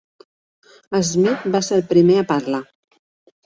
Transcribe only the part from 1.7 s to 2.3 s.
el primer a